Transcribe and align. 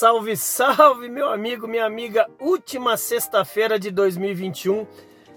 Salve, 0.00 0.34
salve, 0.34 1.10
meu 1.10 1.28
amigo, 1.28 1.68
minha 1.68 1.84
amiga. 1.84 2.26
Última 2.40 2.96
sexta-feira 2.96 3.78
de 3.78 3.90
2021. 3.90 4.78
Eu 4.78 4.86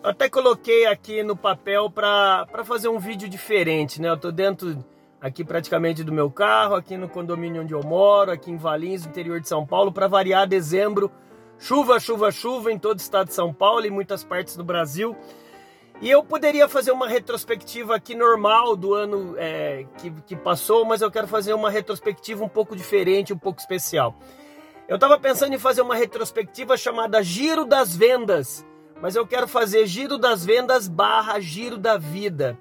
até 0.02 0.30
coloquei 0.30 0.86
aqui 0.86 1.22
no 1.22 1.36
papel 1.36 1.90
para 1.90 2.48
fazer 2.64 2.88
um 2.88 2.98
vídeo 2.98 3.28
diferente, 3.28 4.02
né? 4.02 4.08
Eu 4.10 4.16
tô 4.16 4.32
dentro 4.32 4.82
aqui 5.20 5.44
praticamente 5.44 6.02
do 6.02 6.14
meu 6.14 6.32
carro, 6.32 6.76
aqui 6.76 6.96
no 6.96 7.10
condomínio 7.10 7.62
onde 7.62 7.74
eu 7.74 7.84
moro, 7.84 8.32
aqui 8.32 8.52
em 8.52 8.56
Valinhos, 8.56 9.06
interior 9.06 9.42
de 9.42 9.50
São 9.50 9.66
Paulo, 9.66 9.92
para 9.92 10.08
variar 10.08 10.48
dezembro. 10.48 11.12
Chuva, 11.60 12.00
chuva, 12.00 12.32
chuva 12.32 12.72
em 12.72 12.80
todo 12.80 13.00
o 13.00 13.02
estado 13.02 13.28
de 13.28 13.34
São 13.34 13.54
Paulo 13.54 13.86
e 13.86 13.90
muitas 13.90 14.24
partes 14.24 14.56
do 14.56 14.64
Brasil. 14.64 15.14
E 16.02 16.10
eu 16.10 16.24
poderia 16.24 16.70
fazer 16.70 16.94
uma 16.94 17.10
retrospectiva 17.10 17.98
aqui 17.98 18.16
normal 18.16 18.78
do 18.78 18.94
ano 18.94 19.36
é, 19.38 19.86
que, 19.98 20.10
que 20.26 20.38
passou, 20.38 20.86
mas 20.86 21.02
eu 21.02 21.12
quero 21.12 21.28
fazer 21.28 21.54
uma 21.54 21.70
retrospectiva 21.70 22.46
um 22.46 22.50
pouco 22.50 22.78
diferente, 22.78 23.34
um 23.34 23.38
pouco 23.38 23.60
especial. 23.60 24.16
Eu 24.86 24.96
estava 24.96 25.18
pensando 25.18 25.54
em 25.54 25.60
fazer 25.60 25.82
uma 25.82 25.96
retrospectiva 25.96 26.76
chamada 26.76 27.24
Giro 27.24 27.64
das 27.64 27.96
Vendas, 27.96 28.66
mas 29.02 29.16
eu 29.16 29.26
quero 29.26 29.48
fazer 29.48 29.88
Giro 29.88 30.18
das 30.18 30.46
Vendas 30.46 30.90
barra 30.90 31.40
Giro 31.40 31.78
da 31.78 31.98
Vida. 31.98 32.58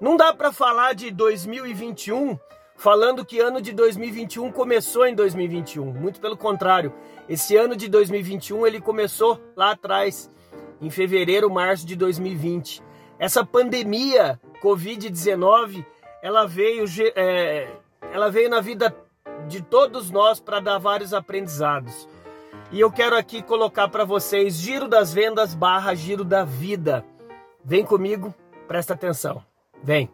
Não 0.00 0.16
dá 0.16 0.32
para 0.32 0.52
falar 0.52 0.94
de 0.94 1.10
2021 1.10 2.38
falando 2.76 3.24
que 3.24 3.40
ano 3.40 3.60
de 3.60 3.72
2021 3.72 4.52
começou 4.52 5.06
em 5.06 5.14
2021. 5.14 5.92
Muito 5.92 6.20
pelo 6.20 6.36
contrário, 6.36 6.94
esse 7.28 7.56
ano 7.56 7.74
de 7.74 7.88
2021 7.88 8.64
ele 8.64 8.80
começou 8.80 9.40
lá 9.56 9.72
atrás 9.72 10.30
em 10.80 10.88
fevereiro, 10.88 11.50
março 11.50 11.84
de 11.84 11.96
2020. 11.96 12.80
Essa 13.18 13.44
pandemia 13.44 14.40
Covid-19, 14.62 15.84
ela 16.22 16.46
veio, 16.46 16.84
é, 17.16 17.68
ela 18.12 18.30
veio 18.30 18.48
na 18.48 18.60
vida 18.60 18.94
de 19.48 19.62
todos 19.62 20.10
nós 20.10 20.40
para 20.40 20.60
dar 20.60 20.78
vários 20.78 21.12
aprendizados. 21.14 22.08
E 22.72 22.80
eu 22.80 22.90
quero 22.90 23.16
aqui 23.16 23.42
colocar 23.42 23.88
para 23.88 24.04
vocês 24.04 24.54
Giro 24.54 24.88
das 24.88 25.12
Vendas 25.12 25.54
barra 25.54 25.94
Giro 25.94 26.24
da 26.24 26.44
Vida. 26.44 27.04
Vem 27.64 27.84
comigo, 27.84 28.34
presta 28.68 28.94
atenção. 28.94 29.42
Vem. 29.82 30.08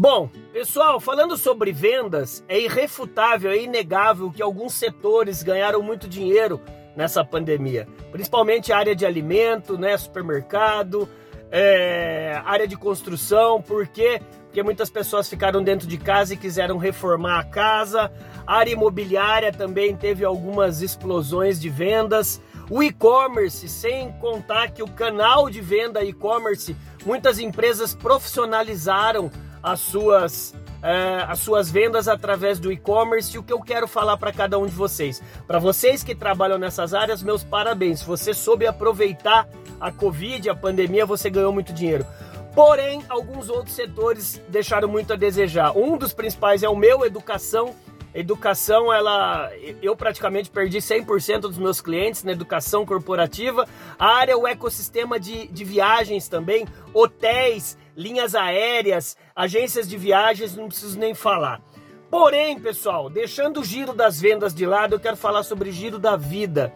Bom, 0.00 0.28
pessoal, 0.52 1.00
falando 1.00 1.34
sobre 1.36 1.72
vendas, 1.72 2.44
é 2.46 2.60
irrefutável, 2.60 3.50
é 3.50 3.56
inegável 3.56 4.30
que 4.30 4.42
alguns 4.42 4.74
setores 4.74 5.42
ganharam 5.42 5.80
muito 5.82 6.06
dinheiro 6.06 6.60
nessa 6.94 7.24
pandemia, 7.24 7.88
principalmente 8.12 8.70
a 8.70 8.76
área 8.76 8.94
de 8.94 9.06
alimento, 9.06 9.78
né, 9.78 9.96
supermercado, 9.96 11.08
é, 11.50 12.40
área 12.44 12.68
de 12.68 12.76
construção, 12.76 13.62
por 13.62 13.86
quê? 13.86 14.20
Porque 14.54 14.62
muitas 14.62 14.88
pessoas 14.88 15.28
ficaram 15.28 15.64
dentro 15.64 15.88
de 15.88 15.98
casa 15.98 16.32
e 16.32 16.36
quiseram 16.36 16.78
reformar 16.78 17.40
a 17.40 17.42
casa. 17.42 18.12
A 18.46 18.58
área 18.58 18.70
imobiliária 18.70 19.50
também 19.50 19.96
teve 19.96 20.24
algumas 20.24 20.80
explosões 20.80 21.60
de 21.60 21.68
vendas. 21.68 22.40
O 22.70 22.80
e-commerce, 22.80 23.68
sem 23.68 24.12
contar 24.12 24.70
que 24.70 24.80
o 24.80 24.86
canal 24.86 25.50
de 25.50 25.60
venda 25.60 26.04
e-commerce, 26.04 26.76
muitas 27.04 27.40
empresas 27.40 27.96
profissionalizaram 27.96 29.28
as 29.60 29.80
suas 29.80 30.54
é, 30.80 31.24
as 31.26 31.40
suas 31.40 31.68
vendas 31.68 32.06
através 32.06 32.60
do 32.60 32.70
e-commerce. 32.70 33.34
E 33.34 33.40
o 33.40 33.42
que 33.42 33.52
eu 33.52 33.60
quero 33.60 33.88
falar 33.88 34.16
para 34.18 34.32
cada 34.32 34.56
um 34.56 34.66
de 34.66 34.72
vocês, 34.72 35.20
para 35.48 35.58
vocês 35.58 36.04
que 36.04 36.14
trabalham 36.14 36.58
nessas 36.58 36.94
áreas, 36.94 37.24
meus 37.24 37.42
parabéns. 37.42 38.04
Você 38.04 38.32
soube 38.32 38.68
aproveitar 38.68 39.48
a 39.80 39.90
Covid, 39.90 40.48
a 40.48 40.54
pandemia, 40.54 41.04
você 41.04 41.28
ganhou 41.28 41.52
muito 41.52 41.72
dinheiro. 41.72 42.06
Porém, 42.54 43.04
alguns 43.08 43.48
outros 43.48 43.74
setores 43.74 44.40
deixaram 44.48 44.86
muito 44.86 45.12
a 45.12 45.16
desejar. 45.16 45.76
Um 45.76 45.98
dos 45.98 46.12
principais 46.12 46.62
é 46.62 46.68
o 46.68 46.76
meu, 46.76 47.04
educação. 47.04 47.74
Educação, 48.14 48.92
ela, 48.92 49.50
eu 49.82 49.96
praticamente 49.96 50.48
perdi 50.48 50.78
100% 50.78 51.40
dos 51.40 51.58
meus 51.58 51.80
clientes 51.80 52.22
na 52.22 52.30
educação 52.30 52.86
corporativa. 52.86 53.66
A 53.98 54.06
área, 54.06 54.38
o 54.38 54.46
ecossistema 54.46 55.18
de, 55.18 55.48
de 55.48 55.64
viagens 55.64 56.28
também, 56.28 56.64
hotéis, 56.92 57.76
linhas 57.96 58.36
aéreas, 58.36 59.16
agências 59.34 59.88
de 59.88 59.96
viagens, 59.96 60.56
não 60.56 60.68
preciso 60.68 60.96
nem 60.96 61.12
falar. 61.12 61.60
Porém, 62.08 62.56
pessoal, 62.60 63.10
deixando 63.10 63.58
o 63.58 63.64
giro 63.64 63.92
das 63.92 64.20
vendas 64.20 64.54
de 64.54 64.64
lado, 64.64 64.94
eu 64.94 65.00
quero 65.00 65.16
falar 65.16 65.42
sobre 65.42 65.70
o 65.70 65.72
giro 65.72 65.98
da 65.98 66.14
vida. 66.14 66.72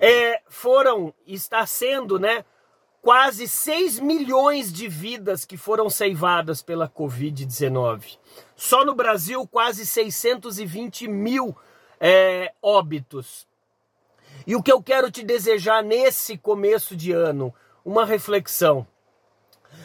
É, 0.00 0.40
foram, 0.48 1.12
está 1.26 1.66
sendo, 1.66 2.20
né, 2.20 2.44
quase 3.02 3.46
6 3.46 4.00
milhões 4.00 4.72
de 4.72 4.88
vidas 4.88 5.44
que 5.44 5.56
foram 5.56 5.88
ceivadas 5.88 6.62
pela 6.62 6.88
Covid-19. 6.88 8.18
Só 8.56 8.84
no 8.84 8.94
Brasil, 8.94 9.46
quase 9.46 9.86
620 9.86 11.08
mil 11.08 11.56
é, 12.00 12.52
óbitos. 12.62 13.46
E 14.46 14.54
o 14.56 14.62
que 14.62 14.72
eu 14.72 14.82
quero 14.82 15.10
te 15.10 15.22
desejar 15.22 15.82
nesse 15.82 16.36
começo 16.36 16.96
de 16.96 17.12
ano? 17.12 17.54
Uma 17.84 18.04
reflexão. 18.04 18.86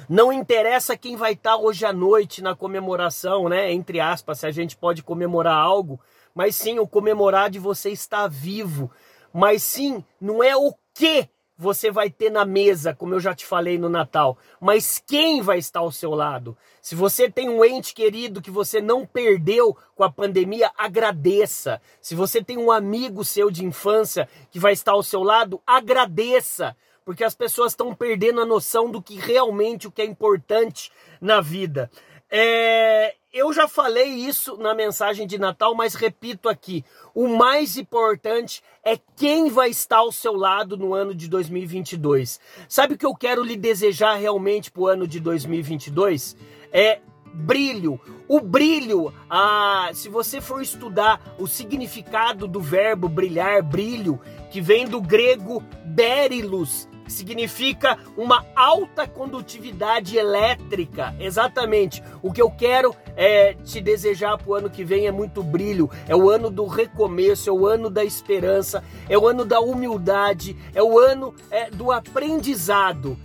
Não 0.08 0.32
interessa 0.32 0.98
quem 0.98 1.16
vai 1.16 1.34
estar 1.34 1.58
hoje 1.58 1.86
à 1.86 1.94
noite 1.94 2.42
na 2.42 2.56
comemoração, 2.56 3.48
né? 3.48 3.72
Entre 3.72 4.00
aspas, 4.00 4.40
se 4.40 4.48
a 4.48 4.52
gente 4.52 4.76
pode 4.76 5.04
comemorar 5.04 5.56
algo, 5.56 6.00
mas 6.34 6.56
sim 6.56 6.80
o 6.80 6.88
comemorar 6.88 7.50
de 7.50 7.60
você 7.60 7.90
estar 7.90 8.28
vivo. 8.28 8.92
Mas 9.34 9.64
sim, 9.64 10.04
não 10.20 10.44
é 10.44 10.56
o 10.56 10.74
que 10.94 11.30
você 11.58 11.92
vai 11.92 12.10
ter 12.10 12.30
na 12.30 12.46
mesa, 12.46 12.94
como 12.94 13.14
eu 13.14 13.20
já 13.20 13.34
te 13.34 13.46
falei 13.46 13.78
no 13.78 13.90
Natal, 13.90 14.38
mas 14.60 15.02
quem 15.06 15.42
vai 15.42 15.60
estar 15.60 15.80
ao 15.80 15.92
seu 15.92 16.12
lado? 16.12 16.58
Se 16.82 16.96
você 16.96 17.30
tem 17.30 17.50
um 17.50 17.64
ente 17.64 17.94
querido 17.94 18.42
que 18.42 18.52
você 18.52 18.82
não 18.82 19.06
perdeu 19.06 19.78
com 19.96 20.04
a 20.04 20.12
pandemia, 20.12 20.72
agradeça. 20.78 21.82
Se 22.02 22.16
você 22.16 22.44
tem 22.44 22.58
um 22.58 22.72
amigo 22.72 23.24
seu 23.24 23.50
de 23.52 23.64
infância 23.64 24.28
que 24.52 24.60
vai 24.60 24.74
estar 24.74 24.92
ao 24.92 25.04
seu 25.04 25.24
lado, 25.24 25.62
agradeça 25.66 26.76
porque 27.06 27.24
as 27.24 27.36
pessoas 27.36 27.74
estão 27.74 27.94
perdendo 27.94 28.42
a 28.42 28.46
noção 28.46 28.90
do 28.90 29.02
que 29.02 29.16
realmente 29.16 29.88
o 29.88 29.92
que 29.92 30.02
é 30.02 30.06
importante 30.06 30.92
na 31.20 31.42
vida. 31.42 31.92
É, 32.36 33.14
eu 33.32 33.54
já 33.54 33.68
falei 33.68 34.08
isso 34.08 34.58
na 34.58 34.74
mensagem 34.74 35.28
de 35.28 35.38
Natal, 35.38 35.76
mas 35.76 35.94
repito 35.94 36.50
aqui: 36.50 36.84
o 37.14 37.28
mais 37.28 37.78
importante 37.78 38.64
é 38.84 38.98
quem 39.16 39.52
vai 39.52 39.70
estar 39.70 39.98
ao 39.98 40.12
seu 40.12 40.34
lado 40.34 40.76
no 40.76 40.96
ano 40.96 41.14
de 41.14 41.28
2022. 41.28 42.40
Sabe 42.68 42.96
o 42.96 42.98
que 42.98 43.06
eu 43.06 43.14
quero 43.14 43.44
lhe 43.44 43.56
desejar 43.56 44.16
realmente 44.16 44.72
para 44.72 44.82
o 44.82 44.88
ano 44.88 45.08
de 45.08 45.20
2022? 45.20 46.36
É 46.72 47.02
brilho. 47.36 48.02
O 48.28 48.40
brilho, 48.40 49.14
ah, 49.30 49.92
se 49.94 50.10
você 50.10 50.42
for 50.42 50.60
estudar 50.60 51.36
o 51.38 51.46
significado 51.46 52.48
do 52.48 52.60
verbo 52.60 53.08
brilhar, 53.08 53.62
brilho, 53.62 54.20
que 54.54 54.62
vem 54.62 54.86
do 54.86 55.02
grego 55.02 55.64
berilus, 55.84 56.88
significa 57.08 57.98
uma 58.16 58.46
alta 58.56 59.08
condutividade 59.08 60.16
elétrica. 60.16 61.16
Exatamente. 61.20 62.04
O 62.22 62.32
que 62.32 62.40
eu 62.40 62.52
quero 62.52 62.96
é 63.16 63.56
te 63.56 63.82
desejar 63.82 64.38
para 64.38 64.48
o 64.48 64.54
ano 64.54 64.70
que 64.70 64.84
vem 64.84 65.08
é 65.08 65.12
muito 65.12 65.42
brilho. 65.42 65.90
É 66.08 66.16
o 66.16 66.30
ano 66.30 66.52
do 66.52 66.68
recomeço, 66.68 67.50
é 67.50 67.52
o 67.52 67.66
ano 67.66 67.90
da 67.90 68.06
esperança, 68.06 68.84
é 69.10 69.18
o 69.18 69.28
ano 69.28 69.44
da 69.44 69.60
humildade, 69.60 70.56
é 70.76 70.84
o 70.84 71.00
ano 71.00 71.34
é, 71.50 71.72
do 71.72 71.92
aprendizado. 71.92 73.18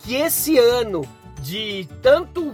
Que 0.00 0.16
esse 0.16 0.58
ano 0.58 1.08
de 1.40 1.88
tanto 2.02 2.52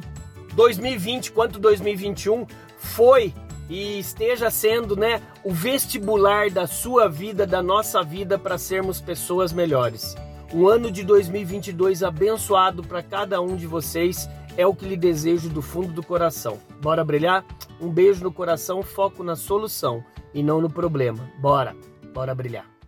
2020 0.54 1.32
quanto 1.32 1.58
2021 1.58 2.46
foi 2.78 3.34
e 3.70 4.00
esteja 4.00 4.50
sendo, 4.50 4.96
né, 4.96 5.22
o 5.44 5.52
vestibular 5.52 6.50
da 6.50 6.66
sua 6.66 7.08
vida, 7.08 7.46
da 7.46 7.62
nossa 7.62 8.02
vida 8.02 8.36
para 8.36 8.58
sermos 8.58 9.00
pessoas 9.00 9.52
melhores. 9.52 10.16
Um 10.52 10.66
ano 10.66 10.90
de 10.90 11.04
2022 11.04 12.02
abençoado 12.02 12.82
para 12.82 13.00
cada 13.00 13.40
um 13.40 13.54
de 13.54 13.68
vocês 13.68 14.28
é 14.56 14.66
o 14.66 14.74
que 14.74 14.84
lhe 14.84 14.96
desejo 14.96 15.48
do 15.48 15.62
fundo 15.62 15.92
do 15.92 16.02
coração. 16.02 16.58
Bora 16.82 17.04
brilhar? 17.04 17.44
Um 17.80 17.88
beijo 17.88 18.24
no 18.24 18.32
coração, 18.32 18.82
foco 18.82 19.22
na 19.22 19.36
solução 19.36 20.04
e 20.34 20.42
não 20.42 20.60
no 20.60 20.68
problema. 20.68 21.30
Bora, 21.38 21.76
bora 22.12 22.34
brilhar. 22.34 22.79